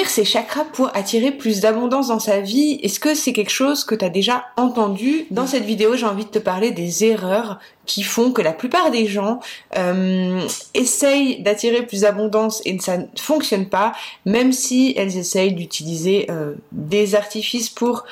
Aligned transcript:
ouvrir 0.00 0.10
ses 0.10 0.24
chakras 0.24 0.64
pour 0.64 0.90
attirer 0.96 1.30
plus 1.30 1.60
d'abondance 1.60 2.08
dans 2.08 2.20
sa 2.20 2.40
vie, 2.40 2.80
est-ce 2.82 2.98
que 2.98 3.14
c'est 3.14 3.34
quelque 3.34 3.50
chose 3.50 3.84
que 3.84 3.94
tu 3.94 4.02
as 4.02 4.08
déjà 4.08 4.46
entendu? 4.56 5.26
Dans 5.30 5.46
cette 5.46 5.64
vidéo, 5.64 5.94
j'ai 5.94 6.06
envie 6.06 6.24
de 6.24 6.30
te 6.30 6.38
parler 6.38 6.70
des 6.70 7.04
erreurs 7.04 7.58
qui 7.84 8.02
font 8.02 8.32
que 8.32 8.40
la 8.40 8.52
plupart 8.52 8.90
des 8.90 9.06
gens 9.06 9.40
euh, 9.76 10.40
essayent 10.72 11.42
d'attirer 11.42 11.82
plus 11.82 12.00
d'abondance 12.02 12.62
et 12.64 12.78
ça 12.78 12.96
ne 12.96 13.04
fonctionne 13.20 13.68
pas, 13.68 13.92
même 14.24 14.52
si 14.52 14.94
elles 14.96 15.18
essayent 15.18 15.52
d'utiliser 15.52 16.30
euh, 16.30 16.54
des 16.72 17.14
artifices 17.14 17.68
pour 17.68 18.04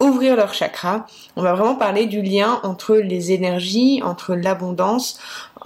ouvrir 0.00 0.34
leur 0.34 0.52
chakra. 0.52 1.06
On 1.36 1.42
va 1.42 1.54
vraiment 1.54 1.76
parler 1.76 2.06
du 2.06 2.22
lien 2.22 2.60
entre 2.64 2.96
les 2.96 3.30
énergies, 3.30 4.00
entre 4.02 4.34
l'abondance 4.34 5.20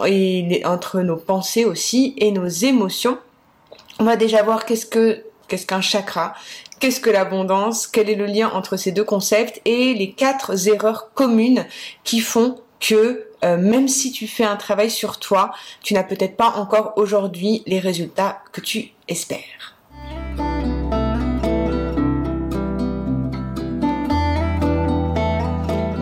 et 0.05 0.63
entre 0.67 1.01
nos 1.01 1.17
pensées 1.17 1.65
aussi 1.65 2.13
et 2.19 2.33
nos 2.33 2.49
émotions. 2.49 3.17
On 3.99 4.05
va 4.05 4.17
déjà 4.17 4.43
voir 4.43 4.67
qu'est-ce 4.67 4.87
que 4.87 5.25
qu'est-ce 5.51 5.67
qu'un 5.67 5.83
chakra, 5.83 6.33
qu'est-ce 6.79 7.01
que 7.01 7.11
l'abondance, 7.11 7.87
quel 7.87 8.09
est 8.09 8.15
le 8.15 8.27
lien 8.27 8.49
entre 8.55 8.79
ces 8.79 8.93
deux 8.93 9.05
concepts 9.05 9.61
et 9.67 9.93
les 9.93 10.13
quatre 10.13 10.69
erreurs 10.69 11.11
communes 11.13 11.67
qui 12.05 12.21
font 12.21 12.61
que 12.79 13.27
euh, 13.45 13.57
même 13.59 13.89
si 13.89 14.13
tu 14.13 14.27
fais 14.27 14.45
un 14.45 14.57
travail 14.57 14.91
sur 14.91 15.19
toi, 15.19 15.51
tu 15.83 15.93
n'as 15.93 16.05
peut-être 16.05 16.37
pas 16.37 16.55
encore 16.57 16.95
aujourd'hui 16.97 17.63
les 17.67 17.81
résultats 17.81 18.43
que 18.53 18.61
tu 18.61 18.93
espères. 19.09 19.77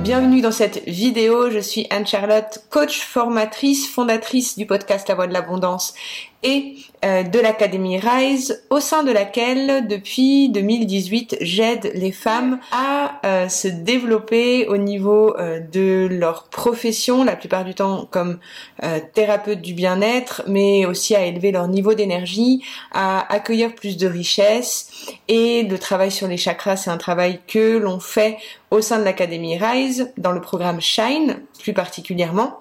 Bienvenue 0.09 0.41
dans 0.41 0.53
cette 0.53 0.85
vidéo, 0.87 1.51
je 1.51 1.59
suis 1.59 1.87
Anne-Charlotte, 1.91 2.65
coach 2.71 3.01
formatrice, 3.01 3.87
fondatrice 3.87 4.57
du 4.57 4.65
podcast 4.65 5.07
La 5.07 5.15
Voix 5.15 5.27
de 5.27 5.35
l'Abondance 5.35 5.93
et 6.43 6.77
euh, 7.05 7.23
de 7.25 7.39
l'Académie 7.41 7.99
Rise, 7.99 8.65
au 8.71 8.81
sein 8.81 9.03
de 9.03 9.11
laquelle, 9.11 9.87
depuis 9.89 10.49
2018, 10.51 11.39
j'aide 11.41 11.91
les 11.95 12.13
femmes 12.13 12.61
à 12.71 13.21
euh, 13.25 13.49
se 13.49 13.67
développer 13.69 14.67
au 14.69 14.77
niveau 14.77 15.37
euh, 15.37 15.61
de 15.61 16.09
leur 16.11 16.45
profession, 16.45 17.25
la 17.25 17.35
plupart 17.35 17.65
du 17.65 17.75
temps 17.75 18.07
comme 18.11 18.39
thérapeute 19.13 19.61
du 19.61 19.75
bien-être, 19.75 20.43
mais 20.47 20.87
aussi 20.87 21.17
à 21.17 21.25
élever 21.25 21.51
leur 21.51 21.67
niveau 21.67 21.95
d'énergie, 21.95 22.63
à 22.93 23.33
accueillir 23.33 23.75
plus 23.75 23.97
de 23.97 24.07
richesses. 24.07 24.91
Et 25.27 25.65
le 25.65 25.79
travail 25.79 26.13
sur 26.13 26.29
les 26.29 26.37
chakras, 26.37 26.77
c'est 26.77 26.91
un 26.91 26.99
travail 26.99 27.41
que 27.47 27.79
l'on 27.79 27.99
fait 27.99 28.39
au 28.71 28.81
sein 28.81 28.99
de 28.99 29.05
l'Académie 29.05 29.59
Rise, 29.59 30.13
dans 30.17 30.33
le 30.33 30.41
programme 30.41 30.81
Shine 30.81 31.41
plus 31.61 31.73
particulièrement. 31.73 32.61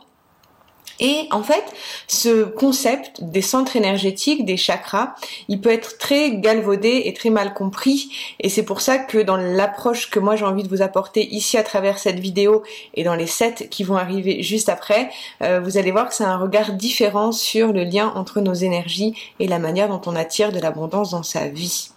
Et 1.00 1.28
en 1.32 1.44
fait, 1.44 1.64
ce 2.08 2.44
concept 2.44 3.24
des 3.24 3.42
centres 3.42 3.76
énergétiques, 3.76 4.46
des 4.46 4.58
chakras, 4.58 5.16
il 5.48 5.62
peut 5.62 5.72
être 5.72 5.98
très 5.98 6.38
galvaudé 6.38 7.04
et 7.06 7.14
très 7.14 7.30
mal 7.30 7.54
compris. 7.54 8.10
Et 8.40 8.50
c'est 8.50 8.64
pour 8.64 8.82
ça 8.82 8.98
que 8.98 9.20
dans 9.20 9.38
l'approche 9.38 10.10
que 10.10 10.20
moi 10.20 10.36
j'ai 10.36 10.46
envie 10.46 10.64
de 10.64 10.70
vous 10.70 10.82
apporter 10.82 11.28
ici 11.34 11.58
à 11.58 11.64
travers 11.64 12.00
cette 12.00 12.20
vidéo 12.20 12.64
et 12.96 13.04
dans 13.04 13.16
les 13.16 13.28
sept 13.28 13.70
qui 13.70 13.84
vont 13.84 13.98
arriver 13.98 14.42
juste 14.42 14.70
après, 14.70 15.10
euh, 15.44 15.60
vous 15.60 15.78
allez 15.78 15.92
voir 15.92 16.08
que 16.10 16.16
c'est 16.16 16.24
un 16.24 16.38
regard 16.38 16.74
différent 16.74 17.32
sur 17.32 17.74
le 17.74 17.84
lien 17.84 18.12
entre 18.16 18.42
nos 18.42 18.54
énergies 18.54 19.14
et 19.40 19.48
la 19.48 19.60
manière 19.60 19.90
dont 19.90 20.02
on 20.06 20.16
attire 20.16 20.52
de 20.52 20.60
l'abondance 20.60 21.12
dans 21.12 21.24
sa 21.24 21.48
vie. 21.48 21.90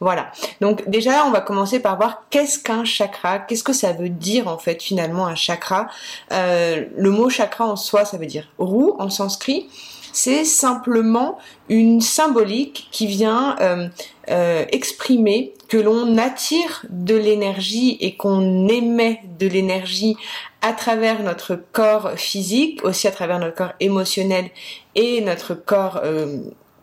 Voilà. 0.00 0.32
Donc 0.60 0.88
déjà, 0.88 1.24
on 1.26 1.30
va 1.30 1.40
commencer 1.40 1.80
par 1.80 1.96
voir 1.96 2.24
qu'est-ce 2.30 2.58
qu'un 2.58 2.84
chakra, 2.84 3.38
qu'est-ce 3.38 3.64
que 3.64 3.72
ça 3.72 3.92
veut 3.92 4.08
dire 4.08 4.48
en 4.48 4.58
fait 4.58 4.82
finalement 4.82 5.26
un 5.26 5.34
chakra. 5.34 5.88
Euh, 6.32 6.84
le 6.96 7.10
mot 7.10 7.30
chakra 7.30 7.66
en 7.66 7.76
soi, 7.76 8.04
ça 8.04 8.18
veut 8.18 8.26
dire 8.26 8.41
roue 8.58 8.94
en 8.98 9.10
sanskrit. 9.10 9.68
C'est 10.12 10.44
simplement 10.44 11.38
une 11.70 12.02
symbolique 12.02 12.88
qui 12.90 13.06
vient 13.06 13.56
euh, 13.60 13.88
euh, 14.28 14.64
exprimer 14.70 15.54
que 15.68 15.78
l'on 15.78 16.18
attire 16.18 16.84
de 16.90 17.14
l'énergie 17.14 17.96
et 18.00 18.16
qu'on 18.16 18.68
émet 18.68 19.20
de 19.38 19.46
l'énergie 19.46 20.16
à 20.60 20.74
travers 20.74 21.22
notre 21.22 21.58
corps 21.72 22.12
physique, 22.16 22.84
aussi 22.84 23.08
à 23.08 23.10
travers 23.10 23.38
notre 23.38 23.56
corps 23.56 23.72
émotionnel 23.80 24.50
et 24.94 25.22
notre 25.22 25.54
corps 25.54 26.00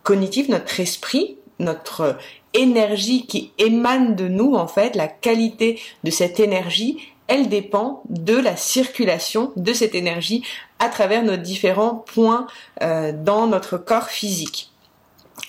cognitif, 0.03 0.49
notre 0.49 0.79
esprit, 0.79 1.37
notre 1.59 2.17
énergie 2.53 3.25
qui 3.27 3.51
émane 3.57 4.15
de 4.15 4.27
nous, 4.27 4.55
en 4.55 4.67
fait, 4.67 4.95
la 4.95 5.07
qualité 5.07 5.79
de 6.03 6.11
cette 6.11 6.39
énergie, 6.39 6.97
elle 7.27 7.47
dépend 7.47 8.01
de 8.09 8.35
la 8.35 8.55
circulation 8.55 9.51
de 9.55 9.71
cette 9.71 9.93
énergie 9.93 10.43
à 10.79 10.89
travers 10.89 11.23
nos 11.23 11.37
différents 11.37 11.95
points 11.95 12.47
euh, 12.81 13.11
dans 13.13 13.47
notre 13.47 13.77
corps 13.77 14.09
physique. 14.09 14.71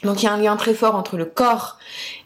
Donc 0.04 0.22
il 0.22 0.26
y 0.26 0.28
a 0.28 0.32
un 0.32 0.38
lien 0.38 0.56
très 0.56 0.74
fort 0.74 0.94
entre 0.94 1.16
le 1.16 1.24
corps 1.24 1.78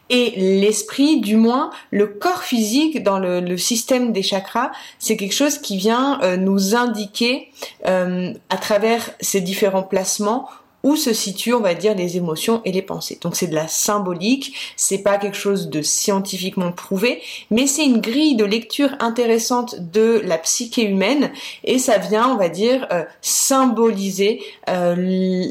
et 0.09 0.33
l'esprit, 0.35 1.19
du 1.19 1.35
moins 1.35 1.71
le 1.91 2.07
corps 2.07 2.43
physique 2.43 3.01
dans 3.03 3.17
le, 3.17 3.57
système 3.57 4.11
des 4.11 4.21
chakras, 4.21 4.71
c'est 4.99 5.17
quelque 5.17 5.33
chose 5.33 5.57
qui 5.57 5.77
vient 5.77 6.19
euh, 6.21 6.37
nous 6.37 6.75
indiquer 6.75 7.51
euh, 7.87 8.33
à 8.49 8.57
travers 8.57 9.09
ces 9.19 9.41
différents 9.41 9.83
placements 9.83 10.47
où 10.85 10.95
se 10.95 11.13
situent, 11.13 11.55
on 11.55 11.61
va 11.61 11.73
dire, 11.73 11.95
les 11.95 12.15
émotions 12.15 12.61
et 12.63 12.71
les 12.71 12.83
pensées. 12.83 13.17
Donc 13.21 13.35
c'est 13.35 13.47
de 13.47 13.55
la 13.55 13.67
symbolique, 13.67 14.55
c'est 14.77 14.99
pas 14.99 15.17
quelque 15.17 15.35
chose 15.35 15.69
de 15.69 15.81
scientifiquement 15.81 16.71
prouvé, 16.71 17.23
mais 17.49 17.65
c'est 17.65 17.83
une 17.83 17.99
grille 17.99 18.35
de 18.35 18.45
lecture 18.45 18.91
intéressante 18.99 19.75
de 19.91 20.21
la 20.23 20.37
psyché 20.37 20.83
humaine 20.83 21.31
et 21.63 21.79
ça 21.79 21.97
vient, 21.97 22.29
on 22.29 22.37
va 22.37 22.49
dire, 22.49 22.87
euh, 22.91 23.03
symboliser 23.21 24.41
euh, 24.69 24.95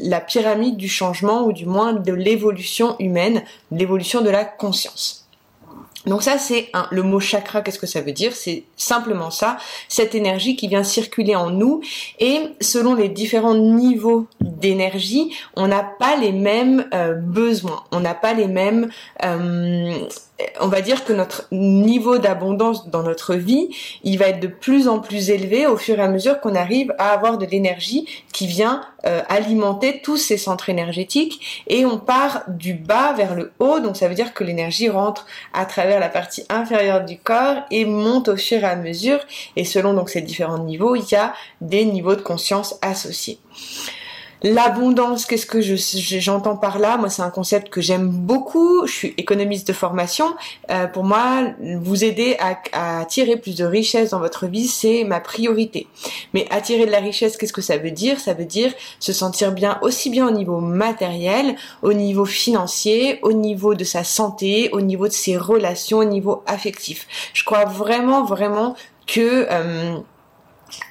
la 0.03 0.21
pyramide 0.21 0.77
du 0.77 0.87
changement 0.87 1.43
ou 1.43 1.51
du 1.51 1.65
moins 1.65 1.91
de 1.91 2.13
l'évolution 2.13 2.95
humaine, 2.99 3.43
l'évolution 3.71 4.21
de 4.21 4.29
la 4.29 4.45
conscience. 4.45 5.24
Donc 6.05 6.23
ça 6.23 6.37
c'est 6.37 6.71
le 6.91 7.03
mot 7.03 7.19
chakra, 7.19 7.61
qu'est-ce 7.61 7.79
que 7.79 7.87
ça 7.87 8.01
veut 8.01 8.11
dire? 8.11 8.33
C'est 8.33 8.63
simplement 8.75 9.31
ça, 9.31 9.57
cette 9.87 10.15
énergie 10.15 10.55
qui 10.55 10.67
vient 10.67 10.83
circuler 10.83 11.35
en 11.35 11.49
nous. 11.49 11.81
Et 12.19 12.39
selon 12.61 12.95
les 12.95 13.09
différents 13.09 13.55
niveaux 13.55 14.27
d'énergie, 14.41 15.33
on 15.55 15.67
n'a 15.67 15.83
pas 15.83 16.15
les 16.15 16.31
mêmes 16.31 16.87
euh, 16.93 17.13
besoins, 17.13 17.83
on 17.91 17.99
n'a 17.99 18.13
pas 18.13 18.33
les 18.33 18.47
mêmes 18.47 18.89
euh, 19.23 20.07
on 20.59 20.67
va 20.67 20.81
dire 20.81 21.05
que 21.05 21.13
notre 21.13 21.47
niveau 21.51 22.17
d'abondance 22.17 22.89
dans 22.89 23.03
notre 23.03 23.35
vie, 23.35 23.69
il 24.03 24.17
va 24.17 24.27
être 24.27 24.41
de 24.41 24.47
plus 24.47 24.87
en 24.89 24.99
plus 24.99 25.29
élevé 25.29 25.65
au 25.65 25.77
fur 25.77 25.97
et 25.97 26.01
à 26.01 26.09
mesure 26.09 26.41
qu'on 26.41 26.55
arrive 26.55 26.93
à 26.97 27.11
avoir 27.11 27.37
de 27.37 27.45
l'énergie 27.45 28.05
qui 28.33 28.45
vient 28.45 28.81
euh, 29.05 29.21
alimenter 29.29 30.01
tous 30.01 30.17
ces 30.17 30.37
centres 30.37 30.69
énergétiques 30.69 31.63
et 31.67 31.85
on 31.85 31.97
part 31.97 32.43
du 32.49 32.73
bas 32.73 33.13
vers 33.13 33.33
le 33.35 33.53
haut, 33.59 33.79
donc 33.79 33.95
ça 33.95 34.09
veut 34.09 34.15
dire 34.15 34.33
que 34.33 34.43
l'énergie 34.43 34.89
rentre 34.89 35.25
à 35.53 35.65
travers 35.65 36.01
la 36.01 36.09
partie 36.09 36.43
inférieure 36.49 37.05
du 37.05 37.17
corps 37.17 37.63
et 37.71 37.85
monte 37.85 38.27
au 38.27 38.35
fur 38.35 38.59
et 38.59 38.65
à 38.65 38.75
mesure 38.75 39.19
et 39.55 39.63
selon 39.63 39.93
donc 39.93 40.09
ces 40.09 40.21
différents 40.21 40.59
niveaux, 40.59 40.95
il 40.95 41.09
y 41.09 41.15
a 41.15 41.33
des 41.61 41.85
niveaux 41.85 42.15
de 42.15 42.21
conscience 42.21 42.77
associés. 42.81 43.39
L'abondance, 44.45 45.25
qu'est-ce 45.25 45.47
que 45.47 45.59
j'entends 45.59 46.55
par 46.55 46.77
là? 46.77 46.97
Moi, 46.97 47.09
c'est 47.09 47.23
un 47.23 47.31
concept 47.31 47.69
que 47.69 47.81
j'aime 47.81 48.09
beaucoup. 48.09 48.85
Je 48.85 48.93
suis 48.93 49.13
économiste 49.17 49.67
de 49.67 49.73
formation. 49.73 50.35
Euh, 50.69 50.85
pour 50.85 51.03
moi, 51.03 51.47
vous 51.81 52.03
aider 52.03 52.37
à, 52.39 52.99
attirer 52.99 53.37
plus 53.37 53.55
de 53.55 53.65
richesse 53.65 54.11
dans 54.11 54.19
votre 54.19 54.45
vie, 54.45 54.67
c'est 54.67 55.03
ma 55.03 55.19
priorité. 55.19 55.87
Mais 56.35 56.45
attirer 56.51 56.85
de 56.85 56.91
la 56.91 56.99
richesse, 56.99 57.37
qu'est-ce 57.37 57.53
que 57.53 57.63
ça 57.63 57.77
veut 57.77 57.89
dire? 57.89 58.19
Ça 58.19 58.35
veut 58.35 58.45
dire 58.45 58.71
se 58.99 59.13
sentir 59.13 59.51
bien 59.51 59.79
aussi 59.81 60.11
bien 60.11 60.27
au 60.27 60.31
niveau 60.31 60.59
matériel, 60.59 61.55
au 61.81 61.93
niveau 61.93 62.25
financier, 62.25 63.17
au 63.23 63.33
niveau 63.33 63.73
de 63.73 63.83
sa 63.83 64.03
santé, 64.03 64.69
au 64.73 64.81
niveau 64.81 65.07
de 65.07 65.13
ses 65.13 65.37
relations, 65.37 65.97
au 65.97 66.05
niveau 66.05 66.43
affectif. 66.45 67.07
Je 67.33 67.43
crois 67.43 67.65
vraiment, 67.65 68.23
vraiment 68.25 68.75
que 69.07 69.47
euh, 69.49 69.97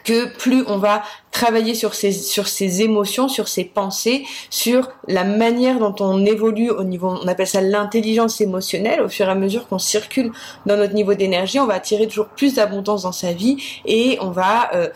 que 0.05 0.27
plus 0.37 0.65
on 0.67 0.79
va 0.79 1.03
travailler 1.31 1.75
sur 1.75 1.95
ses, 1.95 2.13
sur 2.13 2.47
ses 2.47 2.83
émotions, 2.83 3.29
sur 3.29 3.49
ses 3.49 3.65
pensées, 3.65 4.25
sur 4.51 4.91
la 5.09 5.25
manière 5.25 5.79
dont 5.79 5.95
on 6.01 6.25
évolue 6.25 6.71
au 6.71 6.85
niveau, 6.85 7.19
on 7.23 7.27
appelle 7.27 7.47
ça 7.47 7.61
l'intelligence 7.61 8.41
émotionnelle, 8.41 9.01
au 9.01 9.09
fur 9.09 9.27
et 9.27 9.31
à 9.31 9.35
mesure 9.35 9.67
qu'on 9.67 9.79
circule 9.79 10.33
dans 10.67 10.77
notre 10.77 10.95
niveau 10.95 11.15
d'énergie, 11.15 11.59
on 11.59 11.67
va 11.67 11.75
attirer 11.75 12.07
toujours 12.07 12.29
plus 12.29 12.55
d'abondance 12.55 13.03
dans 13.03 13.13
sa 13.13 13.33
vie 13.33 13.57
et 13.85 14.19
on 14.21 14.31
va 14.31 14.71
euh, 14.75 14.89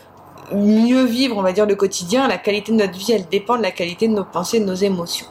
mieux 0.55 1.05
vivre, 1.05 1.37
on 1.37 1.43
va 1.43 1.53
dire, 1.53 1.67
le 1.67 1.75
quotidien. 1.75 2.29
La 2.29 2.39
qualité 2.39 2.73
de 2.73 2.77
notre 2.77 2.97
vie, 2.97 3.13
elle 3.13 3.29
dépend 3.29 3.57
de 3.57 3.63
la 3.63 3.71
qualité 3.71 4.09
de 4.09 4.15
nos 4.15 4.25
pensées, 4.25 4.61
de 4.61 4.65
nos 4.65 4.75
émotions. 4.75 5.27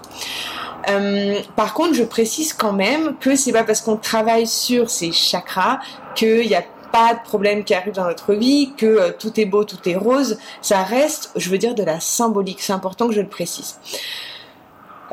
Euh, 0.89 1.39
par 1.55 1.73
contre, 1.73 1.95
je 1.95 2.03
précise 2.03 2.53
quand 2.53 2.73
même 2.73 3.17
que 3.19 3.35
c'est 3.35 3.51
pas 3.51 3.63
parce 3.63 3.81
qu'on 3.81 3.97
travaille 3.97 4.47
sur 4.47 4.89
ces 4.89 5.11
chakras 5.11 5.79
qu'il 6.15 6.45
y 6.45 6.55
a 6.55 6.63
pas 6.97 7.13
de 7.13 7.19
problème 7.19 7.63
qui 7.63 7.75
arrive 7.75 7.93
dans 7.93 8.05
notre 8.05 8.33
vie, 8.33 8.71
que 8.75 8.85
euh, 8.87 9.11
tout 9.17 9.39
est 9.39 9.45
beau, 9.45 9.63
tout 9.63 9.87
est 9.87 9.95
rose. 9.95 10.39
Ça 10.63 10.81
reste, 10.81 11.29
je 11.35 11.47
veux 11.51 11.59
dire, 11.59 11.75
de 11.75 11.83
la 11.83 11.99
symbolique. 11.99 12.59
C'est 12.59 12.73
important 12.73 13.07
que 13.07 13.13
je 13.13 13.21
le 13.21 13.27
précise. 13.27 13.77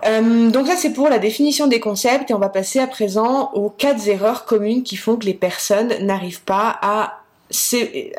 Euh, 0.07 0.49
donc 0.49 0.67
là, 0.67 0.77
c'est 0.79 0.95
pour 0.95 1.11
la 1.11 1.19
définition 1.19 1.67
des 1.67 1.81
concepts 1.81 2.31
et 2.31 2.35
on 2.35 2.39
va 2.39 2.49
passer 2.49 2.79
à 2.79 2.87
présent 2.87 3.51
aux 3.53 3.69
quatre 3.69 4.09
erreurs 4.09 4.47
communes 4.47 4.83
qui 4.83 4.97
font 4.97 5.17
que 5.17 5.27
les 5.27 5.35
personnes 5.35 5.93
n'arrivent 6.01 6.43
pas 6.43 6.79
à 6.81 7.21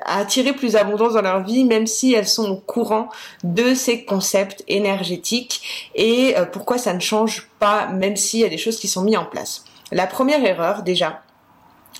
à 0.05 0.19
attirer 0.19 0.53
plus 0.53 0.73
d'abondance 0.73 1.13
dans 1.13 1.21
leur 1.21 1.43
vie, 1.43 1.65
même 1.65 1.87
si 1.87 2.13
elles 2.13 2.27
sont 2.27 2.49
au 2.51 2.55
courant 2.55 3.09
de 3.43 3.73
ces 3.73 4.05
concepts 4.05 4.63
énergétiques 4.67 5.89
et 5.95 6.37
euh, 6.37 6.45
pourquoi 6.45 6.77
ça 6.77 6.93
ne 6.93 7.01
change 7.01 7.49
pas, 7.59 7.87
même 7.87 8.15
s'il 8.15 8.41
y 8.41 8.45
a 8.45 8.49
des 8.49 8.59
choses 8.59 8.79
qui 8.79 8.87
sont 8.87 9.01
mises 9.01 9.17
en 9.17 9.25
place. 9.25 9.65
La 9.91 10.07
première 10.07 10.45
erreur 10.45 10.83
déjà, 10.83 11.24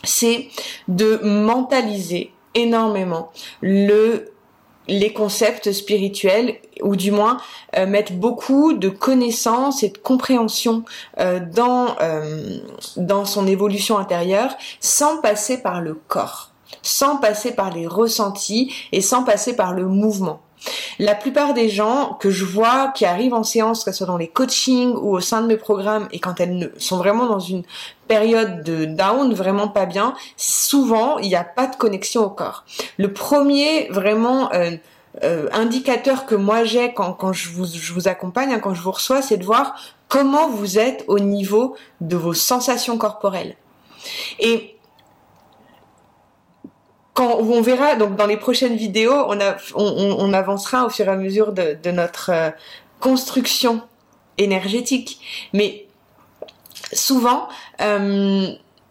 c'est 0.04 0.48
de 0.88 1.20
mentaliser 1.24 2.32
énormément 2.54 3.32
le 3.62 4.32
les 4.88 5.14
concepts 5.14 5.72
spirituels 5.72 6.60
ou 6.82 6.96
du 6.96 7.12
moins 7.12 7.38
euh, 7.78 7.86
mettre 7.88 8.14
beaucoup 8.14 8.74
de 8.74 8.90
connaissances 8.90 9.84
et 9.84 9.90
de 9.90 9.98
compréhension 9.98 10.84
euh, 11.20 11.40
dans 11.40 11.96
euh, 12.02 12.60
dans 12.98 13.26
son 13.26 13.48
évolution 13.48 13.98
intérieure 13.98 14.56
sans 14.80 15.22
passer 15.22 15.62
par 15.62 15.82
le 15.82 15.96
corps, 16.08 16.52
sans 16.82 17.18
passer 17.18 17.54
par 17.54 17.72
les 17.72 17.88
ressentis 17.88 18.74
et 18.92 19.02
sans 19.02 19.24
passer 19.24 19.56
par 19.56 19.74
le 19.74 19.88
mouvement. 19.88 20.42
La 21.00 21.16
plupart 21.16 21.54
des 21.54 21.70
gens 21.70 22.18
que 22.20 22.30
je 22.32 22.46
vois 22.46 22.90
qui 22.96 23.06
arrivent 23.06 23.34
en 23.34 23.44
séance, 23.44 23.84
que 23.84 23.92
ce 23.92 23.98
soit 23.98 24.08
dans 24.08 24.18
les 24.18 24.28
coachings 24.28 24.94
ou 24.94 25.16
au 25.16 25.20
sein 25.20 25.42
de 25.42 25.48
mes 25.48 25.58
programmes, 25.58 26.08
et 26.12 26.20
quand 26.20 26.40
elles 26.40 26.72
sont 26.78 26.98
vraiment 26.98 27.28
dans 27.28 27.40
une 27.40 27.64
période 28.08 28.64
de 28.64 28.86
down, 28.86 29.34
vraiment 29.34 29.68
pas 29.68 29.86
bien, 29.86 30.14
souvent 30.38 31.18
il 31.18 31.30
n'y 31.30 31.36
a 31.36 31.44
pas 31.44 31.68
de 31.68 31.76
connexion 31.76 32.24
au 32.24 32.30
corps. 32.30 32.66
Le 32.98 33.12
premier 33.14 33.88
vraiment 33.90 34.50
euh, 35.24 35.48
indicateur 35.54 36.26
que 36.26 36.36
moi 36.36 36.66
j'ai 36.66 36.94
quand, 36.94 37.34
je, 37.34 37.50
vous, 37.50 38.08
accompagne, 38.08 38.54
hein, 38.54 38.60
quand 38.60 38.74
je 38.74 38.82
vous 38.82 38.92
reçois, 38.92 39.22
c'est 39.22 39.38
de 39.38 39.46
voir 39.46 39.76
comment 40.08 40.50
vous 40.50 40.78
êtes 40.78 41.04
au 41.08 41.20
niveau 41.20 41.76
de 42.02 42.16
vos 42.16 42.34
sensations 42.34 42.98
corporelles. 42.98 43.56
Quand 47.16 47.38
on 47.40 47.62
verra 47.62 47.96
donc 47.96 48.18
dans 48.18 48.28
les 48.28 48.36
prochaines 48.36 48.76
vidéos, 48.76 49.26
on, 49.74 50.34
avancera 50.34 50.86
au 50.86 50.90
fur 50.90 51.08
et 51.08 51.10
à 51.10 51.16
mesure 51.16 51.54
de, 51.54 51.90
notre 51.90 52.30
euh, 52.32 52.50
construction 53.00 53.82
énergétique. 54.38 55.22
Mais 55.54 55.88
souvent, 56.92 57.48
euh, 57.82 58.48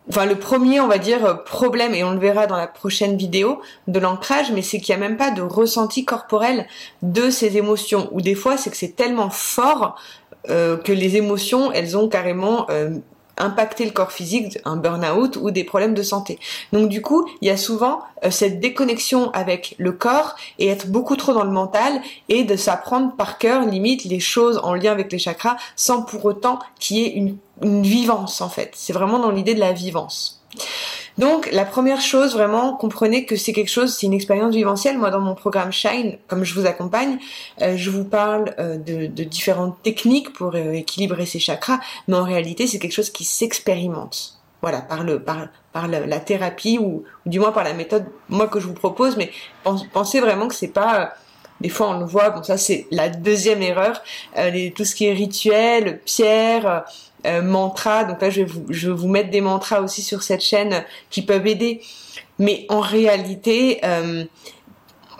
enfin 0.08 0.24
le 0.24 0.36
premier 0.36 0.80
on 0.80 0.88
va 0.88 0.96
dire 0.96 1.24
euh, 1.24 1.34
problème 1.34 1.94
et 1.94 2.02
on 2.02 2.12
le 2.12 2.18
verra 2.18 2.46
dans 2.46 2.56
la 2.56 2.66
prochaine 2.66 3.18
vidéo 3.18 3.60
de 3.88 3.98
l'ancrage 3.98 4.50
mais 4.52 4.62
c'est 4.62 4.80
qu'il 4.80 4.96
n'y 4.96 5.02
a 5.02 5.06
même 5.06 5.18
pas 5.18 5.30
de 5.30 5.42
ressenti 5.42 6.06
corporel 6.06 6.66
de 7.02 7.28
ces 7.28 7.58
émotions 7.58 8.08
ou 8.12 8.22
des 8.22 8.34
fois 8.34 8.56
c'est 8.56 8.70
que 8.70 8.76
c'est 8.76 8.96
tellement 8.96 9.30
fort 9.30 9.96
que 10.46 10.92
les 10.92 11.16
émotions 11.16 11.72
elles 11.72 11.96
ont 11.96 12.06
carrément 12.06 12.66
impacter 13.36 13.84
le 13.84 13.90
corps 13.90 14.12
physique, 14.12 14.58
un 14.64 14.76
burn-out 14.76 15.36
ou 15.36 15.50
des 15.50 15.64
problèmes 15.64 15.94
de 15.94 16.02
santé. 16.02 16.38
Donc 16.72 16.88
du 16.88 17.02
coup, 17.02 17.28
il 17.40 17.48
y 17.48 17.50
a 17.50 17.56
souvent 17.56 18.00
euh, 18.24 18.30
cette 18.30 18.60
déconnexion 18.60 19.30
avec 19.32 19.74
le 19.78 19.92
corps 19.92 20.36
et 20.58 20.68
être 20.68 20.88
beaucoup 20.88 21.16
trop 21.16 21.32
dans 21.32 21.44
le 21.44 21.50
mental 21.50 22.00
et 22.28 22.44
de 22.44 22.56
s'apprendre 22.56 23.14
par 23.16 23.38
cœur 23.38 23.64
limite 23.64 24.04
les 24.04 24.20
choses 24.20 24.60
en 24.62 24.74
lien 24.74 24.92
avec 24.92 25.10
les 25.12 25.18
chakras 25.18 25.56
sans 25.76 26.02
pour 26.02 26.24
autant 26.24 26.58
qu'il 26.78 26.98
y 26.98 27.04
ait 27.04 27.12
une, 27.12 27.36
une 27.62 27.82
vivance 27.82 28.40
en 28.40 28.48
fait. 28.48 28.72
C'est 28.74 28.92
vraiment 28.92 29.18
dans 29.18 29.30
l'idée 29.30 29.54
de 29.54 29.60
la 29.60 29.72
vivance. 29.72 30.42
Donc 31.16 31.48
la 31.52 31.64
première 31.64 32.00
chose 32.00 32.34
vraiment, 32.34 32.74
comprenez 32.74 33.24
que 33.24 33.36
c'est 33.36 33.52
quelque 33.52 33.70
chose, 33.70 33.94
c'est 33.96 34.06
une 34.06 34.12
expérience 34.12 34.54
viventielle. 34.54 34.98
Moi 34.98 35.10
dans 35.10 35.20
mon 35.20 35.34
programme 35.34 35.72
Shine, 35.72 36.18
comme 36.26 36.44
je 36.44 36.54
vous 36.54 36.66
accompagne, 36.66 37.18
euh, 37.62 37.76
je 37.76 37.90
vous 37.90 38.04
parle 38.04 38.54
euh, 38.58 38.76
de, 38.76 39.06
de, 39.06 39.24
différentes 39.24 39.80
techniques 39.82 40.32
pour 40.32 40.54
euh, 40.54 40.72
équilibrer 40.72 41.24
ces 41.24 41.38
chakras, 41.38 41.78
mais 42.08 42.16
en 42.16 42.24
réalité 42.24 42.66
c'est 42.66 42.78
quelque 42.78 42.92
chose 42.92 43.10
qui 43.10 43.24
s'expérimente. 43.24 44.40
Voilà, 44.60 44.80
par 44.80 45.04
le 45.04 45.22
par 45.22 45.48
par 45.72 45.88
la, 45.88 46.20
thérapie 46.20 46.78
ou, 46.78 47.04
du 47.26 47.38
moins 47.38 47.52
par 47.52 47.64
la 47.64 47.74
méthode 47.74 48.06
moi 48.28 48.48
que 48.48 48.58
je 48.58 48.66
vous 48.66 48.74
propose, 48.74 49.16
mais 49.16 49.30
pensez 49.92 50.20
vraiment 50.20 50.48
que 50.48 50.54
c'est 50.54 50.68
pas 50.68 51.14
des 51.60 51.68
fois 51.68 51.90
on 51.90 51.98
le 52.00 52.06
voit, 52.06 52.30
bon 52.30 52.42
ça 52.42 52.56
c'est 52.56 52.86
la 52.90 53.08
deuxième 53.08 53.60
erreur, 53.60 54.02
les, 54.36 54.72
tout 54.72 54.84
ce 54.84 54.94
qui 54.94 55.06
est 55.06 55.12
rituel, 55.12 56.00
pierre, 56.06 56.84
euh, 57.26 57.42
mantras. 57.42 58.04
Donc 58.04 58.20
là, 58.20 58.30
je 58.30 58.42
vais, 58.42 58.92
vous, 58.92 59.08
mettre 59.08 59.30
des 59.30 59.40
mantras 59.40 59.80
aussi 59.80 60.02
sur 60.02 60.22
cette 60.22 60.42
chaîne 60.42 60.84
qui 61.10 61.22
peuvent 61.22 61.46
aider. 61.46 61.80
Mais 62.38 62.66
en 62.68 62.80
réalité, 62.80 63.80
euh, 63.84 64.24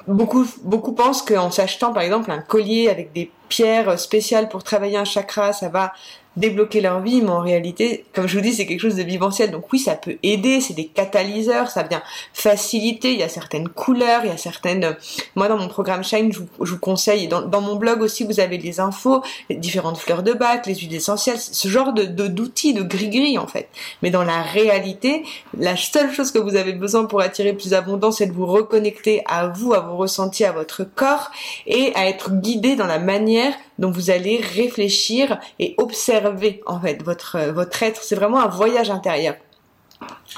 beaucoup, 0.07 0.47
beaucoup 0.63 0.93
pensent 0.93 1.23
qu'en 1.23 1.51
s'achetant 1.51 1.93
par 1.93 2.03
exemple 2.03 2.31
un 2.31 2.41
collier 2.41 2.89
avec 2.89 3.13
des 3.13 3.31
pierres 3.49 3.99
spéciales 3.99 4.49
pour 4.49 4.63
travailler 4.65 4.97
un 4.97 5.05
chakra, 5.05 5.53
ça 5.53 5.69
va 5.69 5.93
débloquer 6.37 6.81
leur 6.81 7.01
vie, 7.01 7.23
mais 7.23 7.31
en 7.31 7.41
réalité, 7.41 8.05
comme 8.13 8.27
je 8.27 8.37
vous 8.37 8.43
dis, 8.43 8.53
c'est 8.53 8.67
quelque 8.67 8.81
chose 8.81 8.97
de 8.97 9.03
viventiel. 9.03 9.51
Donc 9.51 9.73
oui, 9.73 9.79
ça 9.79 9.95
peut 9.95 10.17
aider, 10.23 10.61
c'est 10.61 10.75
des 10.75 10.87
catalyseurs, 10.87 11.71
ça 11.71 11.83
vient 11.85 12.03
faciliter. 12.33 13.13
Il 13.13 13.21
y 13.21 13.23
a 13.23 13.29
certaines 13.29 13.69
couleurs, 13.69 14.23
il 14.25 14.29
y 14.29 14.33
a 14.33 14.37
certaines. 14.37 14.97
Moi, 15.37 15.49
dans 15.49 15.57
mon 15.57 15.69
programme 15.69 16.03
Shine, 16.03 16.33
je 16.33 16.41
vous, 16.59 16.79
conseille. 16.79 17.29
Dans, 17.29 17.43
dans, 17.43 17.61
mon 17.61 17.77
blog 17.77 18.03
aussi, 18.03 18.25
vous 18.25 18.41
avez 18.41 18.59
les 18.59 18.81
infos, 18.81 19.23
les 19.49 19.57
différentes 19.57 19.99
fleurs 19.99 20.23
de 20.23 20.33
bac, 20.33 20.67
les 20.67 20.75
huiles 20.75 20.95
essentielles, 20.95 21.39
ce 21.39 21.69
genre 21.69 21.93
de 21.93 22.05
d'outils, 22.05 22.75
de, 22.75 22.83
gris-gris 22.83 23.39
en 23.39 23.47
fait. 23.47 23.69
Mais 24.03 24.11
dans 24.11 24.25
la 24.25 24.43
réalité, 24.43 25.23
la 25.57 25.77
seule 25.77 26.13
chose 26.13 26.33
que 26.33 26.39
vous 26.39 26.57
avez 26.57 26.73
besoin 26.73 27.05
pour 27.05 27.21
attirer 27.21 27.53
plus 27.53 27.71
d'abondance, 27.71 28.19
c'est 28.19 28.27
de 28.27 28.33
vous 28.33 28.47
reconnecter 28.47 29.23
à 29.27 29.47
vous, 29.49 29.73
à 29.73 29.81
vos 29.81 29.97
ressentis, 29.97 30.45
à 30.45 30.53
votre 30.53 30.85
corps 30.85 31.31
et 31.67 31.93
à 31.95 32.09
être 32.09 32.33
guidé 32.33 32.77
dans 32.77 32.87
la 32.87 32.99
manière 32.99 33.53
dont 33.79 33.91
vous 33.91 34.11
allez 34.11 34.41
réfléchir 34.41 35.39
et 35.59 35.75
observer 35.79 36.24
en 36.67 36.81
fait 36.81 37.03
votre 37.03 37.39
votre 37.51 37.83
être. 37.83 38.03
C'est 38.03 38.17
vraiment 38.17 38.41
un 38.41 38.49
voyage 38.49 38.91
intérieur. 38.91 39.35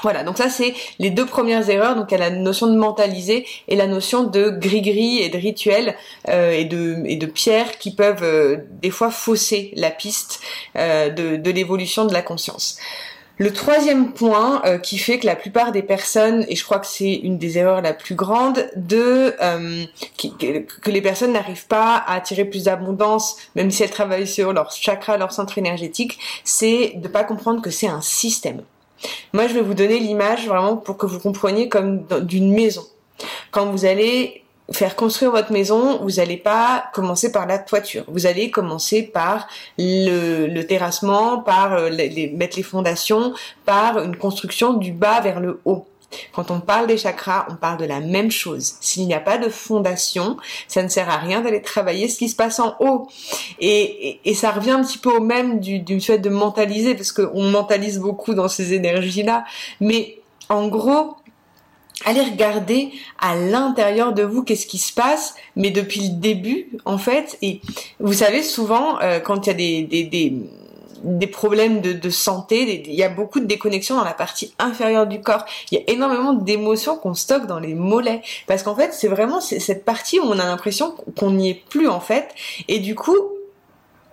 Voilà, 0.01 0.23
donc 0.23 0.37
ça 0.37 0.49
c'est 0.49 0.73
les 0.99 1.09
deux 1.09 1.25
premières 1.25 1.69
erreurs. 1.69 1.95
Donc 1.95 2.11
la 2.11 2.29
notion 2.29 2.67
de 2.67 2.75
mentaliser 2.75 3.45
et 3.67 3.75
la 3.75 3.87
notion 3.87 4.23
de 4.23 4.49
gris-gris 4.49 5.19
et 5.19 5.29
de 5.29 5.37
rituel 5.37 5.95
euh, 6.29 6.51
et 6.51 6.65
de 6.65 7.03
et 7.05 7.17
pierres 7.27 7.77
qui 7.77 7.95
peuvent 7.95 8.23
euh, 8.23 8.57
des 8.81 8.91
fois 8.91 9.09
fausser 9.09 9.71
la 9.75 9.89
piste 9.89 10.41
euh, 10.75 11.09
de 11.09 11.51
l'évolution 11.51 12.05
de 12.05 12.13
la 12.13 12.21
conscience. 12.21 12.77
Le 13.39 13.53
troisième 13.53 14.13
point 14.13 14.63
euh, 14.65 14.79
qui 14.79 14.97
fait 14.97 15.19
que 15.19 15.27
la 15.27 15.35
plupart 15.35 15.71
des 15.71 15.83
personnes, 15.83 16.43
et 16.49 16.55
je 16.55 16.63
crois 16.63 16.79
que 16.79 16.87
c'est 16.87 17.13
une 17.13 17.37
des 17.37 17.59
erreurs 17.59 17.81
la 17.81 17.93
plus 17.93 18.15
grande, 18.15 18.67
de 18.75 19.35
euh, 19.41 19.85
que 20.17 20.91
les 20.91 21.01
personnes 21.01 21.33
n'arrivent 21.33 21.67
pas 21.67 21.97
à 21.97 22.15
attirer 22.15 22.45
plus 22.45 22.63
d'abondance, 22.63 23.37
même 23.55 23.69
si 23.69 23.83
elles 23.83 23.91
travaillent 23.91 24.27
sur 24.27 24.53
leur 24.53 24.71
chakra, 24.71 25.17
leur 25.17 25.31
centre 25.31 25.57
énergétique, 25.59 26.17
c'est 26.43 26.93
de 26.95 27.07
pas 27.07 27.23
comprendre 27.23 27.61
que 27.61 27.69
c'est 27.69 27.87
un 27.87 28.01
système. 28.01 28.63
Moi, 29.33 29.47
je 29.47 29.53
vais 29.53 29.61
vous 29.61 29.75
donner 29.75 29.99
l'image 29.99 30.47
vraiment 30.47 30.75
pour 30.75 30.97
que 30.97 31.05
vous 31.05 31.19
compreniez 31.19 31.69
comme 31.69 32.05
d'une 32.23 32.51
maison. 32.51 32.83
Quand 33.51 33.67
vous 33.67 33.85
allez 33.85 34.43
faire 34.71 34.95
construire 34.95 35.31
votre 35.31 35.51
maison, 35.51 35.99
vous 36.01 36.13
n'allez 36.17 36.37
pas 36.37 36.85
commencer 36.93 37.31
par 37.31 37.45
la 37.45 37.57
toiture. 37.57 38.03
Vous 38.07 38.25
allez 38.25 38.51
commencer 38.51 39.03
par 39.03 39.47
le, 39.77 40.61
terrassement, 40.63 41.39
par 41.39 41.73
euh, 41.73 41.89
mettre 42.33 42.57
les 42.57 42.63
fondations, 42.63 43.33
par 43.65 43.99
une 44.03 44.17
construction 44.17 44.73
du 44.73 44.91
bas 44.91 45.21
vers 45.21 45.39
le 45.39 45.61
haut. 45.65 45.85
Quand 46.31 46.51
on 46.51 46.61
parle 46.61 46.87
des 46.87 46.97
chakras, 46.97 47.47
on 47.49 47.55
parle 47.55 47.77
de 47.77 47.85
la 47.85 47.99
même 47.99 48.31
chose. 48.31 48.75
S'il 48.79 49.07
n'y 49.07 49.13
a 49.13 49.19
pas 49.19 49.37
de 49.37 49.49
fondation, 49.49 50.37
ça 50.67 50.81
ne 50.81 50.87
sert 50.87 51.09
à 51.09 51.17
rien 51.17 51.41
d'aller 51.41 51.61
travailler 51.61 52.07
ce 52.07 52.17
qui 52.17 52.29
se 52.29 52.35
passe 52.35 52.59
en 52.59 52.75
haut. 52.79 53.07
Et, 53.59 54.19
et, 54.23 54.33
ça 54.33 54.51
revient 54.51 54.71
un 54.71 54.83
petit 54.83 54.97
peu 54.97 55.11
au 55.11 55.19
même 55.19 55.59
du, 55.59 55.79
du 55.79 55.99
fait 55.99 56.17
de 56.17 56.29
mentaliser, 56.29 56.95
parce 56.95 57.11
qu'on 57.11 57.43
mentalise 57.43 57.99
beaucoup 57.99 58.33
dans 58.33 58.47
ces 58.47 58.73
énergies-là. 58.73 59.43
Mais 59.81 60.19
en 60.47 60.67
gros, 60.67 61.17
allez 62.05 62.21
regarder 62.21 62.91
à 63.19 63.35
l'intérieur 63.35 64.13
de 64.13 64.23
vous 64.23 64.43
qu'est-ce 64.43 64.67
qui 64.67 64.77
se 64.77 64.93
passe, 64.93 65.35
mais 65.55 65.71
depuis 65.71 66.01
le 66.01 66.15
début 66.15 66.69
en 66.85 66.97
fait. 66.97 67.37
Et 67.41 67.61
vous 67.99 68.13
savez 68.13 68.43
souvent 68.43 68.99
euh, 69.01 69.19
quand 69.19 69.45
il 69.45 69.49
y 69.49 69.51
a 69.51 69.55
des, 69.55 69.83
des, 69.83 70.03
des, 70.03 70.33
des 71.03 71.27
problèmes 71.27 71.81
de, 71.81 71.93
de 71.93 72.09
santé, 72.09 72.83
il 72.87 72.95
y 72.95 73.03
a 73.03 73.09
beaucoup 73.09 73.39
de 73.39 73.45
déconnexion 73.45 73.97
dans 73.97 74.03
la 74.03 74.13
partie 74.13 74.53
inférieure 74.59 75.07
du 75.07 75.21
corps. 75.21 75.45
Il 75.71 75.77
y 75.77 75.81
a 75.81 75.83
énormément 75.91 76.33
d'émotions 76.33 76.97
qu'on 76.97 77.13
stocke 77.13 77.47
dans 77.47 77.59
les 77.59 77.73
mollets, 77.73 78.21
parce 78.47 78.63
qu'en 78.63 78.75
fait 78.75 78.93
c'est 78.93 79.07
vraiment 79.07 79.41
cette 79.41 79.85
partie 79.85 80.19
où 80.19 80.23
on 80.23 80.39
a 80.39 80.45
l'impression 80.45 80.95
qu'on 81.17 81.31
n'y 81.31 81.49
est 81.49 81.63
plus 81.69 81.87
en 81.87 81.99
fait, 81.99 82.29
et 82.67 82.79
du 82.79 82.95
coup 82.95 83.17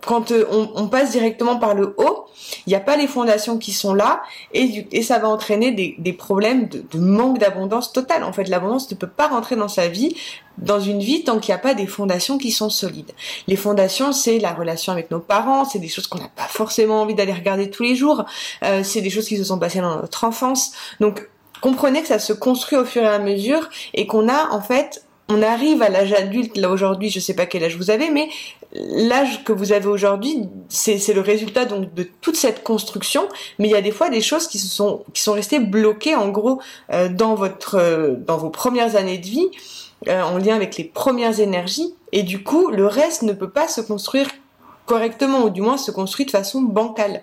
quand 0.07 0.31
euh, 0.31 0.45
on, 0.51 0.89
passe 0.89 1.13
directement 1.13 1.57
par 1.57 1.75
le 1.75 1.95
haut, 1.99 2.27
il 2.67 2.71
n'y 2.71 2.75
a 2.75 2.81
pas 2.81 2.97
les 2.97 3.07
fondations 3.07 3.59
qui 3.59 3.73
sont 3.73 3.95
là 3.95 4.23
et, 4.53 5.03
ça 5.03 5.19
va 5.19 5.29
entraîner 5.29 5.73
des, 5.73 6.13
problèmes 6.13 6.69
de, 6.69 6.99
manque 6.99 7.39
d'abondance 7.39 7.93
totale. 7.93 8.23
En 8.25 8.33
fait, 8.33 8.49
l'abondance 8.49 8.91
ne 8.91 8.97
peut 8.97 9.09
pas 9.09 9.29
rentrer 9.29 9.57
dans 9.57 9.69
sa 9.69 9.89
vie, 9.89 10.17
dans 10.59 10.81
une 10.81 11.01
vie, 11.01 11.25
tant 11.25 11.39
qu'il 11.39 11.53
n'y 11.53 11.59
a 11.59 11.63
pas 11.63 11.75
des 11.75 11.87
fondations 11.87 12.39
qui 12.39 12.51
sont 12.51 12.71
solides. 12.71 13.13
Les 13.47 13.57
fondations, 13.57 14.13
c'est 14.13 14.39
la 14.39 14.53
relation 14.53 14.93
avec 14.93 15.11
nos 15.11 15.21
parents, 15.21 15.65
c'est 15.65 15.79
des 15.79 15.89
choses 15.89 16.07
qu'on 16.07 16.19
n'a 16.19 16.29
pas 16.29 16.49
forcément 16.49 17.01
envie 17.03 17.15
d'aller 17.15 17.33
regarder 17.33 17.71
tous 17.71 17.83
les 17.83 17.97
jours, 17.97 18.25
euh, 18.63 18.83
c'est 18.85 19.01
des 19.01 19.11
choses 19.11 19.27
qui 19.27 19.37
se 19.37 19.45
sont 19.45 19.59
passées 19.59 19.81
dans 19.81 19.97
notre 19.97 20.25
enfance. 20.25 20.73
Donc, 21.01 21.29
comprenez 21.61 22.03
que 22.03 22.09
ça 22.09 22.19
se 22.19 22.33
construit 22.33 22.79
au 22.79 22.85
fur 22.85 23.03
et 23.03 23.09
à 23.09 23.19
mesure 23.19 23.69
et 23.95 24.07
qu'on 24.07 24.29
a 24.29 24.51
en 24.51 24.61
fait 24.61 25.05
on 25.29 25.43
arrive 25.43 25.83
à 25.83 25.89
l'âge 25.89 26.13
adulte, 26.13 26.57
là 26.57 26.69
aujourd'hui, 26.69 27.09
je 27.09 27.19
sais 27.19 27.35
pas 27.35 27.47
quel 27.47 27.65
âge 27.65 27.77
vous 27.77 27.91
avez, 27.91 28.11
mais 28.11 28.29
l'âge 28.75 29.45
que 29.45 29.53
vous 29.53 29.73
avez 29.73 29.87
aujourd'hui, 29.87 30.49
c'est 30.69 31.15
le 31.15 31.21
résultat 31.21 31.65
donc 31.65 31.95
de 31.95 32.07
toute 32.21 32.37
cette 32.37 32.63
construction, 32.63 33.29
mais 33.59 33.69
il 33.69 33.71
y 33.71 33.77
a 33.77 33.83
des 33.83 33.93
fois 33.93 34.11
des 34.11 34.21
choses 34.21 34.49
qui 34.49 34.59
se 34.59 34.69
sont 34.69 35.05
qui 35.13 35.23
sont 35.23 35.33
restées 35.33 35.61
bloquées 35.61 36.17
en 36.17 36.29
gros 36.29 36.61
euh, 36.93 37.09
dans 37.09 37.35
votre 37.35 37.77
euh, 37.77 38.15
dans 38.17 38.37
vos 38.37 38.51
premières 38.51 38.97
années 38.97 39.19
de 39.19 39.27
vie, 39.27 39.49
euh, 40.09 40.23
en 40.23 40.39
lien 40.39 40.57
avec 40.57 40.77
les 40.77 40.85
premières 40.85 41.39
énergies, 41.39 41.95
et 42.13 42.23
du 42.23 42.43
coup 42.43 42.69
le 42.71 42.87
reste 42.87 43.23
ne 43.23 43.33
peut 43.33 43.51
pas 43.51 43.69
se 43.69 43.81
construire 43.81 44.29
correctement 44.87 45.45
ou 45.45 45.51
du 45.51 45.61
moins 45.61 45.77
se 45.77 45.91
construit 45.91 46.27
de 46.27 46.31
façon 46.31 46.61
bancale. 46.63 47.23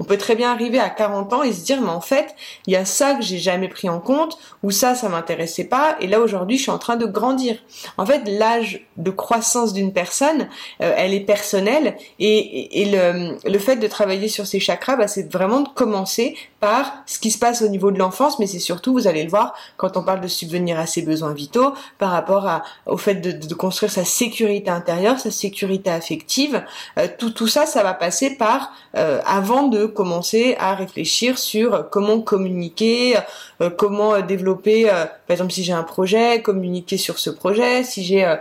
On 0.00 0.04
peut 0.04 0.18
très 0.18 0.34
bien 0.34 0.50
arriver 0.50 0.78
à 0.78 0.90
40 0.90 1.32
ans 1.32 1.42
et 1.42 1.52
se 1.52 1.64
dire 1.64 1.80
mais 1.80 1.88
en 1.88 2.00
fait 2.00 2.34
il 2.66 2.72
y 2.72 2.76
a 2.76 2.84
ça 2.84 3.14
que 3.14 3.22
j'ai 3.22 3.38
jamais 3.38 3.68
pris 3.68 3.88
en 3.88 4.00
compte 4.00 4.38
ou 4.62 4.70
ça 4.70 4.94
ça 4.94 5.08
m'intéressait 5.08 5.64
pas 5.64 5.96
et 6.00 6.06
là 6.06 6.20
aujourd'hui 6.20 6.56
je 6.56 6.62
suis 6.62 6.70
en 6.70 6.78
train 6.78 6.96
de 6.96 7.06
grandir. 7.06 7.58
En 7.96 8.06
fait 8.06 8.22
l'âge 8.26 8.86
de 8.96 9.10
croissance 9.10 9.72
d'une 9.72 9.92
personne 9.92 10.48
euh, 10.80 10.94
elle 10.96 11.14
est 11.14 11.20
personnelle 11.20 11.96
et, 12.18 12.82
et, 12.82 12.84
le, 12.86 13.36
le, 13.48 13.58
fait 13.58 13.76
de 13.76 13.86
travailler 13.86 14.28
sur 14.28 14.46
ces 14.46 14.60
chakras 14.60 14.96
bah, 14.96 15.08
c'est 15.08 15.30
vraiment 15.32 15.60
de 15.60 15.68
commencer 15.68 16.36
par 16.60 16.92
ce 17.06 17.18
qui 17.18 17.30
se 17.30 17.38
passe 17.38 17.62
au 17.62 17.68
niveau 17.68 17.90
de 17.90 17.98
l'enfance 17.98 18.38
mais 18.38 18.46
c'est 18.46 18.58
surtout 18.58 18.92
vous 18.92 19.06
allez 19.06 19.22
le 19.22 19.30
voir 19.30 19.54
quand 19.76 19.96
on 19.96 20.02
parle 20.02 20.20
de 20.20 20.28
subvenir 20.28 20.78
à 20.78 20.86
ses 20.86 21.02
besoins 21.02 21.34
vitaux 21.34 21.72
par 21.98 22.10
rapport 22.10 22.46
à, 22.46 22.62
au 22.86 22.96
fait 22.96 23.16
de, 23.16 23.32
de 23.32 23.54
construire 23.54 23.92
sa 23.92 24.04
sécurité 24.04 24.70
intérieure, 24.70 25.18
sa 25.18 25.30
sécurité 25.30 25.90
affective. 25.90 26.62
Tout, 27.08 27.30
tout 27.30 27.46
ça, 27.46 27.66
ça 27.66 27.82
va 27.82 27.94
passer 27.94 28.36
par 28.36 28.72
euh, 28.96 29.20
avant 29.26 29.68
de 29.68 29.86
commencer 29.86 30.56
à 30.58 30.74
réfléchir 30.74 31.38
sur 31.38 31.88
comment 31.90 32.20
communiquer, 32.20 33.16
euh, 33.60 33.70
comment 33.70 34.20
développer, 34.20 34.86
par 34.86 35.30
exemple 35.30 35.52
si 35.52 35.64
j'ai 35.64 35.72
un 35.72 35.82
projet, 35.82 36.42
communiquer 36.42 36.96
sur 36.96 37.18
ce 37.18 37.30
projet, 37.30 37.84
si 37.84 38.04
j'ai 38.04 38.36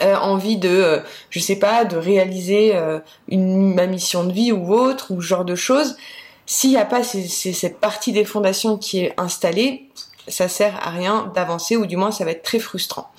envie 0.00 0.56
de, 0.56 1.00
je 1.30 1.38
sais 1.38 1.56
pas, 1.56 1.84
de 1.84 1.96
réaliser 1.96 2.74
une, 3.28 3.74
ma 3.74 3.86
mission 3.86 4.24
de 4.24 4.32
vie 4.32 4.50
ou 4.50 4.74
autre, 4.74 5.12
ou 5.12 5.20
ce 5.20 5.26
genre 5.26 5.44
de 5.44 5.54
choses. 5.54 5.96
S'il 6.44 6.70
n'y 6.70 6.76
a 6.76 6.84
pas 6.84 7.04
cette 7.04 7.78
partie 7.78 8.12
des 8.12 8.24
fondations 8.24 8.76
qui 8.76 9.00
est 9.00 9.14
installée, 9.16 9.88
ça 10.28 10.48
sert 10.48 10.76
à 10.86 10.90
rien 10.90 11.30
d'avancer 11.34 11.76
ou 11.76 11.86
du 11.86 11.96
moins 11.96 12.12
ça 12.12 12.24
va 12.24 12.30
être 12.30 12.42
très 12.42 12.58
frustrant. 12.58 13.10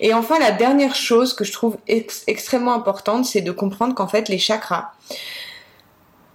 Et 0.00 0.12
enfin 0.12 0.38
la 0.38 0.52
dernière 0.52 0.94
chose 0.94 1.32
que 1.34 1.44
je 1.44 1.52
trouve 1.52 1.76
extrêmement 1.86 2.74
importante, 2.74 3.24
c'est 3.24 3.40
de 3.40 3.52
comprendre 3.52 3.94
qu'en 3.94 4.08
fait 4.08 4.28
les 4.28 4.38
chakras, 4.38 4.92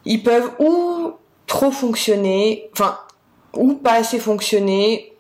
ils 0.06 0.24
peuvent 0.24 0.52
ou 0.60 1.14
trop 1.48 1.72
fonctionner, 1.72 2.70
enfin 2.74 2.98
ou 3.56 3.74
pas 3.74 3.94
assez 3.94 4.20
fonctionner, 4.20 5.14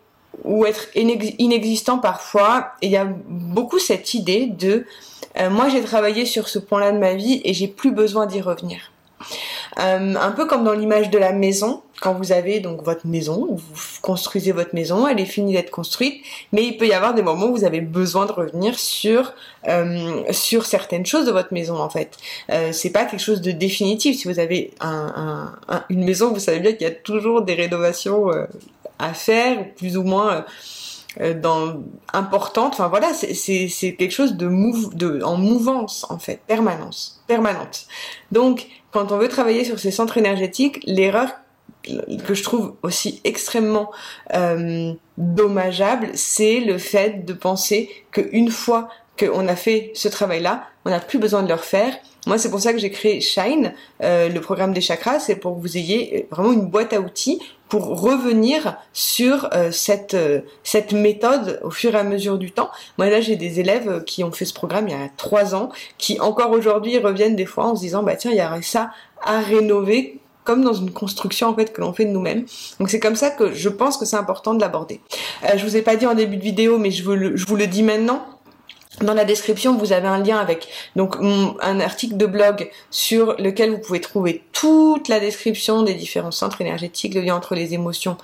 ou 0.43 0.65
être 0.65 0.88
inexistants 0.95 2.00
parfois. 2.00 2.72
Et 2.81 2.88
il 2.88 2.91
y 2.91 2.98
a 2.98 3.05
beaucoup 3.05 3.79
cette 3.79 4.13
idée 4.13 4.48
de 4.48 4.86
euh, 5.39 5.50
moi 5.50 5.69
j'ai 5.69 5.81
travaillé 5.81 6.25
sur 6.25 6.48
ce 6.48 6.60
point-là 6.60 6.91
de 6.91 6.98
ma 6.98 7.13
vie 7.13 7.41
et 7.43 7.53
j'ai 7.53 7.67
plus 7.67 7.91
besoin 7.91 8.25
d'y 8.25 8.41
revenir. 8.41 8.92
Euh, 9.79 10.15
un 10.15 10.31
peu 10.31 10.45
comme 10.45 10.63
dans 10.63 10.73
l'image 10.73 11.09
de 11.09 11.17
la 11.17 11.31
maison, 11.31 11.81
quand 12.01 12.13
vous 12.13 12.31
avez 12.31 12.59
donc 12.59 12.83
votre 12.83 13.07
maison, 13.07 13.47
vous 13.49 13.83
construisez 14.01 14.51
votre 14.51 14.75
maison, 14.75 15.07
elle 15.07 15.19
est 15.19 15.25
finie 15.25 15.53
d'être 15.53 15.71
construite, 15.71 16.21
mais 16.51 16.65
il 16.65 16.77
peut 16.77 16.87
y 16.87 16.93
avoir 16.93 17.13
des 17.13 17.21
moments 17.21 17.47
où 17.47 17.55
vous 17.55 17.63
avez 17.63 17.81
besoin 17.81 18.25
de 18.25 18.31
revenir 18.31 18.77
sur 18.77 19.33
euh, 19.67 20.21
sur 20.31 20.65
certaines 20.65 21.05
choses 21.05 21.25
de 21.25 21.31
votre 21.31 21.53
maison 21.53 21.77
en 21.77 21.89
fait. 21.89 22.17
Euh, 22.49 22.71
c'est 22.71 22.89
pas 22.89 23.05
quelque 23.05 23.21
chose 23.21 23.41
de 23.41 23.51
définitif. 23.51 24.17
Si 24.17 24.27
vous 24.27 24.39
avez 24.39 24.71
un, 24.81 25.53
une 25.89 26.03
maison, 26.03 26.33
vous 26.33 26.39
savez 26.39 26.59
bien 26.59 26.73
qu'il 26.73 26.81
y 26.81 26.89
a 26.89 26.91
toujours 26.91 27.41
des 27.41 27.53
rénovations 27.53 28.31
euh, 28.31 28.45
à 28.99 29.13
faire, 29.13 29.73
plus 29.75 29.97
ou 29.97 30.03
moins 30.03 30.33
euh, 30.33 30.41
dans 31.20 31.84
importante. 32.12 32.74
Enfin 32.74 32.88
voilà, 32.88 33.13
c'est 33.13 33.96
quelque 33.98 34.12
chose 34.12 34.36
de, 34.36 34.48
move, 34.48 34.96
de 34.96 35.22
en 35.22 35.38
mouvance 35.38 36.05
en 36.10 36.20
fait, 36.20 36.41
permanence, 36.48 37.24
permanente. 37.27 37.88
Donc 38.32 38.67
quand 38.91 39.12
on 39.12 39.17
veut 39.17 39.27
travailler 39.27 39.63
sur 39.63 39.79
ces 39.79 39.91
centres 39.91 40.17
énergétiques, 40.17 40.79
l'erreur 40.86 41.29
que 42.25 42.34
je 42.34 42.43
trouve 42.43 42.75
aussi 42.82 43.22
extrêmement 43.24 43.91
euh, 44.34 44.93
dommageable, 45.17 46.12
c'est 46.13 46.60
le 46.60 46.77
fait 46.77 47.25
de 47.25 47.34
penser 47.34 47.89
qu'une 48.12 48.50
fois 48.50 48.89
qu'on 49.20 49.48
a 49.48 49.55
fait 49.55 49.91
ce 49.93 50.08
travail-là, 50.08 50.63
on 50.86 50.89
n'a 50.89 51.00
plus 51.00 51.20
besoin 51.20 51.43
de 51.43 51.48
le 51.48 51.55
refaire. 51.55 51.96
Moi, 52.25 52.37
c'est 52.37 52.49
pour 52.49 52.59
ça 52.59 52.71
que 52.71 52.79
j'ai 52.79 52.89
créé 52.89 53.19
Shine, 53.19 53.73
euh, 54.01 54.29
le 54.29 54.39
programme 54.39 54.73
des 54.73 54.81
chakras, 54.81 55.19
c'est 55.19 55.35
pour 55.35 55.55
que 55.55 55.61
vous 55.61 55.77
ayez 55.77 56.27
vraiment 56.31 56.53
une 56.53 56.67
boîte 56.67 56.93
à 56.93 57.01
outils 57.01 57.41
pour 57.67 57.99
revenir 57.99 58.77
sur 58.93 59.49
euh, 59.53 59.71
cette 59.71 60.13
euh, 60.13 60.41
cette 60.63 60.93
méthode 60.93 61.59
au 61.63 61.71
fur 61.71 61.95
et 61.95 61.97
à 61.97 62.03
mesure 62.03 62.37
du 62.37 62.51
temps. 62.51 62.69
Moi 62.97 63.09
là, 63.09 63.19
j'ai 63.19 63.35
des 63.35 63.59
élèves 63.59 64.03
qui 64.05 64.23
ont 64.23 64.31
fait 64.31 64.45
ce 64.45 64.53
programme 64.53 64.87
il 64.87 64.91
y 64.91 64.93
a 64.93 65.09
trois 65.17 65.55
ans, 65.55 65.69
qui 65.97 66.19
encore 66.19 66.51
aujourd'hui 66.51 66.97
reviennent 66.99 67.35
des 67.35 67.45
fois 67.45 67.65
en 67.65 67.75
se 67.75 67.81
disant 67.81 68.03
bah 68.03 68.15
tiens, 68.15 68.31
il 68.31 68.37
y 68.37 68.43
aurait 68.43 68.61
ça 68.61 68.91
à 69.23 69.39
rénover 69.39 70.19
comme 70.43 70.63
dans 70.63 70.73
une 70.73 70.91
construction 70.91 71.47
en 71.47 71.55
fait 71.55 71.73
que 71.73 71.81
l'on 71.81 71.93
fait 71.93 72.05
de 72.05 72.11
nous-mêmes. 72.11 72.45
Donc 72.79 72.89
c'est 72.89 72.99
comme 72.99 73.15
ça 73.15 73.31
que 73.31 73.53
je 73.53 73.69
pense 73.69 73.97
que 73.97 74.05
c'est 74.05 74.17
important 74.17 74.53
de 74.53 74.61
l'aborder. 74.61 75.01
Euh, 75.45 75.57
je 75.57 75.65
vous 75.65 75.75
ai 75.75 75.81
pas 75.81 75.95
dit 75.95 76.05
en 76.05 76.15
début 76.15 76.37
de 76.37 76.43
vidéo, 76.43 76.77
mais 76.77 76.91
je 76.91 77.09
le, 77.09 77.35
je 77.35 77.45
vous 77.45 77.55
le 77.55 77.67
dis 77.67 77.83
maintenant. 77.83 78.25
Dans 79.01 79.13
la 79.13 79.25
description, 79.25 79.75
vous 79.75 79.91
avez 79.91 80.07
un 80.07 80.19
lien 80.19 80.38
avec 80.38 80.67
donc 80.95 81.15
un 81.19 81.79
article 81.79 82.15
de 82.15 82.25
blog 82.25 82.69
sur 82.91 83.35
lequel 83.39 83.71
vous 83.71 83.79
pouvez 83.79 84.01
trouver 84.01 84.43
toute 84.51 85.07
la 85.07 85.19
description 85.19 85.81
des 85.81 85.95
différents 85.95 86.31
centres 86.31 86.62
énergétiques, 86.62 87.15
le 87.15 87.21
lien 87.21 87.35
entre 87.35 87.55
les 87.55 87.73
émotions 87.73 88.17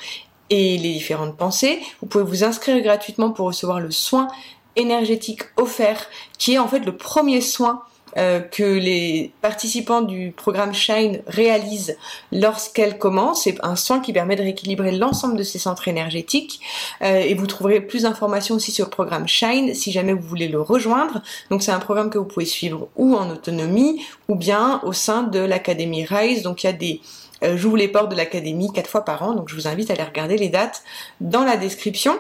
et 0.49 0.77
les 0.77 0.93
différentes 0.93 1.35
pensées. 1.38 1.79
Vous 2.01 2.07
pouvez 2.07 2.23
vous 2.23 2.43
inscrire 2.43 2.79
gratuitement 2.81 3.31
pour 3.31 3.47
recevoir 3.47 3.79
le 3.79 3.91
soin 3.91 4.27
énergétique 4.75 5.41
offert, 5.57 6.07
qui 6.38 6.53
est 6.53 6.59
en 6.59 6.67
fait 6.67 6.79
le 6.79 6.95
premier 6.95 7.41
soin 7.41 7.83
euh, 8.17 8.39
que 8.39 8.63
les 8.63 9.31
participants 9.41 10.01
du 10.01 10.31
programme 10.35 10.73
Shine 10.73 11.21
réalisent 11.27 11.97
lorsqu'elles 12.31 12.97
commencent. 12.97 13.43
C'est 13.43 13.57
un 13.63 13.75
soin 13.75 13.99
qui 13.99 14.13
permet 14.13 14.35
de 14.35 14.41
rééquilibrer 14.41 14.91
l'ensemble 14.91 15.37
de 15.37 15.43
ces 15.43 15.59
centres 15.59 15.87
énergétiques. 15.87 16.61
Euh, 17.01 17.19
et 17.19 17.33
vous 17.33 17.47
trouverez 17.47 17.81
plus 17.81 18.03
d'informations 18.03 18.55
aussi 18.55 18.71
sur 18.71 18.85
le 18.85 18.91
programme 18.91 19.27
Shine 19.27 19.73
si 19.73 19.91
jamais 19.91 20.13
vous 20.13 20.27
voulez 20.27 20.47
le 20.47 20.61
rejoindre. 20.61 21.21
Donc 21.49 21.63
c'est 21.63 21.71
un 21.71 21.79
programme 21.79 22.09
que 22.09 22.17
vous 22.17 22.25
pouvez 22.25 22.45
suivre 22.45 22.89
ou 22.95 23.15
en 23.15 23.29
autonomie 23.29 24.05
ou 24.27 24.35
bien 24.35 24.81
au 24.83 24.93
sein 24.93 25.23
de 25.23 25.39
l'Académie 25.39 26.05
Rise. 26.05 26.43
Donc 26.43 26.63
il 26.63 26.67
y 26.67 26.69
a 26.69 26.73
des 26.73 27.01
euh, 27.43 27.57
j'ouvre 27.57 27.77
les 27.77 27.87
portes 27.87 28.11
de 28.11 28.15
l'académie 28.15 28.71
quatre 28.73 28.89
fois 28.89 29.05
par 29.05 29.23
an, 29.23 29.33
donc 29.33 29.49
je 29.49 29.55
vous 29.55 29.67
invite 29.67 29.89
à 29.89 29.93
aller 29.93 30.03
regarder 30.03 30.37
les 30.37 30.49
dates 30.49 30.83
dans 31.21 31.43
la 31.43 31.57
description. 31.57 32.19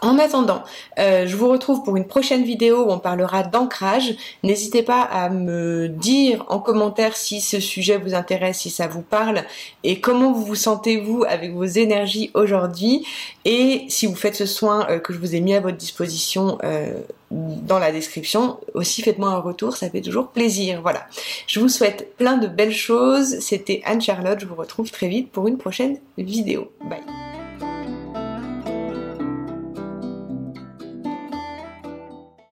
En 0.00 0.18
attendant, 0.18 0.62
euh, 0.98 1.26
je 1.26 1.36
vous 1.36 1.48
retrouve 1.48 1.82
pour 1.82 1.96
une 1.96 2.06
prochaine 2.06 2.44
vidéo 2.44 2.84
où 2.84 2.90
on 2.90 2.98
parlera 2.98 3.42
d'ancrage. 3.42 4.14
N'hésitez 4.44 4.82
pas 4.82 5.02
à 5.02 5.28
me 5.28 5.88
dire 5.88 6.44
en 6.48 6.60
commentaire 6.60 7.16
si 7.16 7.40
ce 7.40 7.58
sujet 7.58 7.98
vous 7.98 8.14
intéresse, 8.14 8.58
si 8.58 8.70
ça 8.70 8.86
vous 8.86 9.02
parle 9.02 9.42
et 9.82 10.00
comment 10.00 10.32
vous 10.32 10.44
vous 10.44 10.54
sentez 10.54 10.98
vous 10.98 11.24
avec 11.28 11.52
vos 11.52 11.64
énergies 11.64 12.30
aujourd'hui 12.34 13.04
et 13.44 13.86
si 13.88 14.06
vous 14.06 14.14
faites 14.14 14.36
ce 14.36 14.46
soin 14.46 14.86
euh, 14.88 15.00
que 15.00 15.12
je 15.12 15.18
vous 15.18 15.34
ai 15.34 15.40
mis 15.40 15.54
à 15.54 15.60
votre 15.60 15.76
disposition 15.76 16.58
euh, 16.62 17.00
dans 17.30 17.78
la 17.78 17.90
description, 17.90 18.58
aussi 18.74 19.02
faites-moi 19.02 19.30
un 19.30 19.38
retour, 19.40 19.76
ça 19.76 19.90
fait 19.90 20.00
toujours 20.00 20.28
plaisir. 20.28 20.80
Voilà. 20.80 21.06
Je 21.46 21.60
vous 21.60 21.68
souhaite 21.68 22.16
plein 22.16 22.36
de 22.36 22.46
belles 22.46 22.72
choses. 22.72 23.40
C'était 23.40 23.82
Anne-Charlotte, 23.84 24.38
je 24.40 24.46
vous 24.46 24.54
retrouve 24.54 24.90
très 24.90 25.08
vite 25.08 25.30
pour 25.30 25.48
une 25.48 25.58
prochaine 25.58 25.98
vidéo. 26.16 26.70
Bye. 26.88 27.27